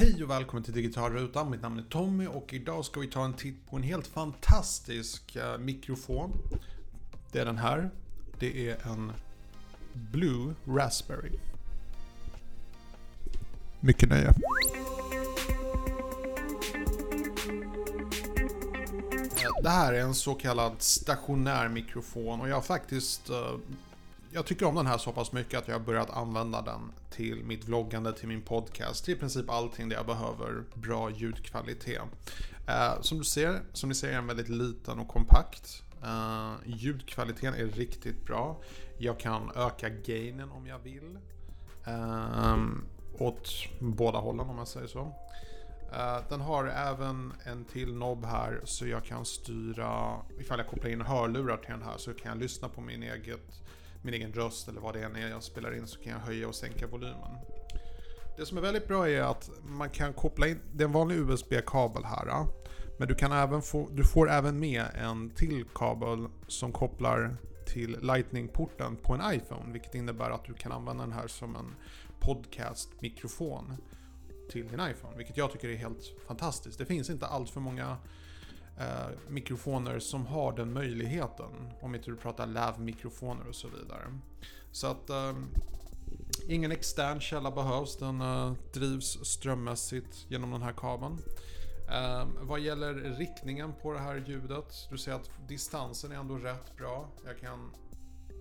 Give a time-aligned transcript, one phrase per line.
[0.00, 1.50] Hej och välkommen till Digitalrutan.
[1.50, 5.36] Mitt namn är Tommy och idag ska vi ta en titt på en helt fantastisk
[5.36, 6.32] eh, mikrofon.
[7.32, 7.90] Det är den här.
[8.38, 9.12] Det är en
[9.92, 11.30] Blue Raspberry.
[13.80, 14.28] Mycket nöje.
[14.28, 14.34] Eh,
[19.62, 23.54] det här är en så kallad stationär mikrofon och jag har faktiskt eh,
[24.32, 27.44] jag tycker om den här så pass mycket att jag har börjat använda den till
[27.44, 32.02] mitt vloggande, till min podcast, till i princip allting där jag behöver bra ljudkvalitet.
[32.66, 35.82] Eh, som du ser, som ni ser är den väldigt liten och kompakt.
[36.02, 38.60] Eh, ljudkvaliteten är riktigt bra.
[38.98, 41.18] Jag kan öka gainen om jag vill.
[41.86, 42.56] Eh,
[43.18, 43.48] åt
[43.80, 45.12] båda hållen om man säger så.
[45.92, 50.90] Eh, den har även en till nobb här så jag kan styra, ifall jag kopplar
[50.90, 53.62] in hörlurar till den här så kan jag lyssna på min, eget,
[54.02, 56.48] min egen röst eller vad det än är jag spelar in så kan jag höja
[56.48, 57.36] och sänka volymen.
[58.36, 61.16] Det som är väldigt bra är att man kan koppla in, det är en vanlig
[61.16, 62.46] USB-kabel här.
[62.98, 67.96] Men du, kan även få, du får även med en till kabel som kopplar till
[68.02, 69.72] Lightning-porten på en iPhone.
[69.72, 71.74] Vilket innebär att du kan använda den här som en
[72.20, 73.76] podcast-mikrofon
[74.50, 75.16] till din iPhone.
[75.16, 76.78] Vilket jag tycker är helt fantastiskt.
[76.78, 77.96] Det finns inte allt för många
[78.80, 81.72] eh, mikrofoner som har den möjligheten.
[81.80, 84.18] Om inte du pratar lav-mikrofoner och så vidare.
[84.72, 85.32] Så att eh,
[86.48, 87.96] ingen extern källa behövs.
[87.96, 91.18] Den eh, drivs strömmässigt genom den här kabeln.
[91.90, 94.88] Eh, vad gäller riktningen på det här ljudet.
[94.90, 97.08] Du ser att distansen är ändå rätt bra.
[97.26, 97.70] Jag kan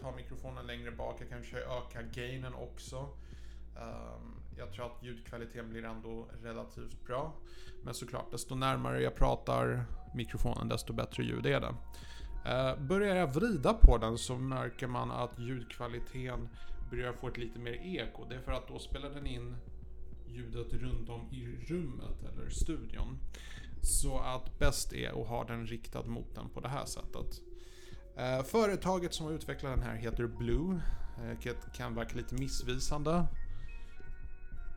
[0.00, 1.16] ta mikrofonen längre bak.
[1.20, 3.08] Jag kan öka gainen också.
[3.76, 4.45] Um,
[4.76, 7.34] tror att ljudkvaliteten blir ändå relativt bra.
[7.84, 11.74] Men såklart, desto närmare jag pratar mikrofonen desto bättre ljud är det.
[12.50, 16.48] Eh, börjar jag vrida på den så märker man att ljudkvaliteten
[16.90, 18.24] börjar få ett lite mer eko.
[18.28, 19.56] Det är för att då spelar den in
[20.26, 23.18] ljudet runt om i rummet eller studion.
[23.82, 27.40] Så att bäst är att ha den riktad mot den på det här sättet.
[28.16, 30.80] Eh, företaget som har utvecklat den här heter Blue,
[31.18, 33.26] eh, vilket kan verka lite missvisande.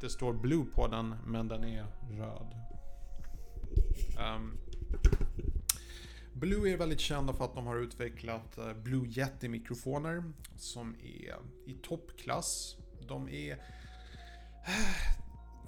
[0.00, 2.54] Det står Blue på den, men den är röd.
[4.36, 4.58] Um,
[6.32, 11.36] Blue är väldigt kända för att de har utvecklat eh, Blue Yeti-mikrofoner som är
[11.66, 12.76] i toppklass.
[13.08, 13.52] De är...
[13.52, 15.18] Eh,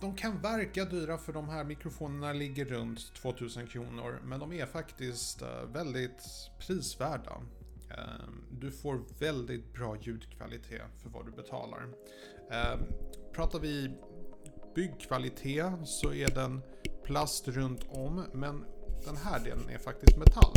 [0.01, 4.67] de kan verka dyra för de här mikrofonerna ligger runt 2000 kronor, men de är
[4.67, 6.23] faktiskt eh, väldigt
[6.59, 7.43] prisvärda.
[7.91, 11.89] Ehm, du får väldigt bra ljudkvalitet för vad du betalar.
[12.51, 12.81] Ehm,
[13.33, 13.91] pratar vi
[14.75, 16.63] byggkvalitet så är den
[17.05, 18.65] plast runt om men
[19.05, 20.55] den här delen är faktiskt metall.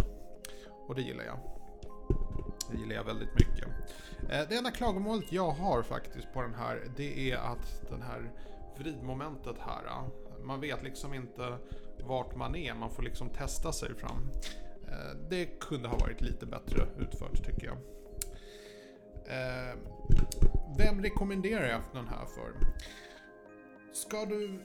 [0.88, 1.40] Och det gillar jag.
[2.72, 3.68] Det gillar jag väldigt mycket.
[4.30, 8.32] Eh, det enda klagomålet jag har faktiskt på den här det är att den här
[8.78, 9.86] vridmomentet här.
[9.86, 10.04] Eh,
[10.44, 11.58] man vet liksom inte
[12.04, 14.30] vart man är, man får liksom testa sig fram.
[14.88, 17.78] Eh, det kunde ha varit lite bättre utfört tycker jag.
[20.78, 22.54] Vem rekommenderar jag den här för?
[23.94, 24.60] Ska du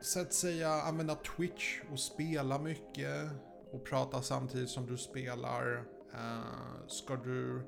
[0.00, 3.30] så att säga använda Twitch och spela mycket
[3.72, 5.76] och prata samtidigt som du spelar?
[6.14, 7.62] Uh, ska du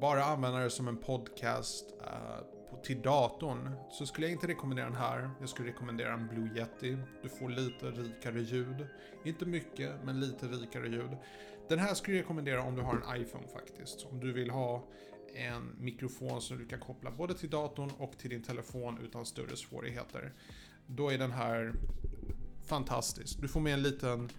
[0.00, 4.86] bara använda det som en podcast uh, på, till datorn så skulle jag inte rekommendera
[4.86, 5.30] den här.
[5.40, 6.98] Jag skulle rekommendera en Blue Yeti.
[7.22, 8.86] Du får lite rikare ljud.
[9.24, 11.16] Inte mycket, men lite rikare ljud.
[11.68, 14.06] Den här skulle jag rekommendera om du har en iPhone faktiskt.
[14.10, 14.84] Om du vill ha
[15.34, 19.56] en mikrofon som du kan koppla både till datorn och till din telefon utan större
[19.56, 20.32] svårigheter.
[20.86, 21.74] Då är den här
[22.66, 23.40] fantastisk.
[23.40, 24.30] Du får med en liten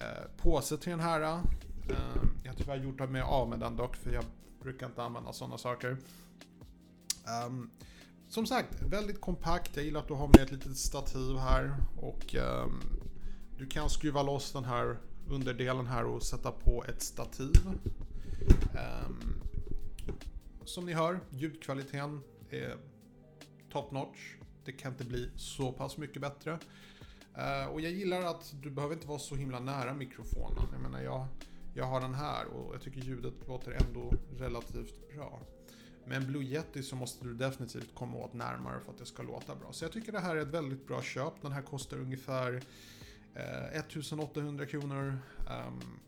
[0.00, 1.20] eh, påse till den här.
[1.20, 4.24] Eh, jag har tyvärr gjort mig av med den dock, för jag
[4.62, 5.96] brukar inte använda sådana saker.
[7.46, 7.70] Um,
[8.28, 9.76] som sagt, väldigt kompakt.
[9.76, 12.80] Jag gillar att du har med ett litet stativ här och um,
[13.58, 14.98] du kan skruva loss den här
[15.28, 17.56] underdelen här och sätta på ett stativ.
[18.74, 19.01] Ehm,
[20.72, 22.20] som ni hör, ljudkvaliteten
[22.50, 22.76] är
[23.72, 24.36] top notch.
[24.64, 26.58] Det kan inte bli så pass mycket bättre.
[27.34, 30.68] Eh, och jag gillar att du behöver inte vara så himla nära mikrofonen.
[30.72, 31.26] Jag menar, jag,
[31.74, 35.40] jag har den här och jag tycker ljudet låter ändå relativt bra.
[36.06, 39.22] Med en Blue Yeti så måste du definitivt komma åt närmare för att det ska
[39.22, 39.72] låta bra.
[39.72, 41.42] Så jag tycker det här är ett väldigt bra köp.
[41.42, 42.62] Den här kostar ungefär
[43.34, 45.18] eh, 1800 kronor.
[45.66, 46.00] Um,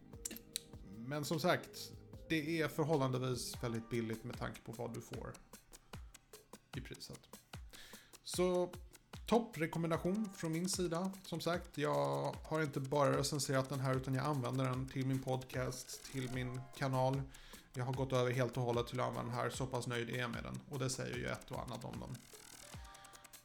[1.06, 1.92] men som sagt,
[2.28, 5.32] det är förhållandevis väldigt billigt med tanke på vad du får
[6.76, 7.20] i priset.
[8.24, 8.72] Så
[9.26, 11.10] topprekommendation från min sida.
[11.22, 15.22] Som sagt, jag har inte bara recenserat den här utan jag använder den till min
[15.22, 17.22] podcast, till min kanal.
[17.72, 20.10] Jag har gått över helt och hållet till att använda den här, så pass nöjd
[20.10, 20.60] är jag med den.
[20.70, 22.16] Och det säger ju ett och annat om den.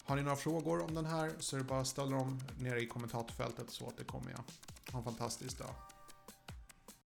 [0.03, 2.81] Har ni några frågor om den här så är det bara att ställa dem nere
[2.81, 4.43] i kommentarsfältet så återkommer jag.
[4.91, 5.75] Ha en fantastisk dag.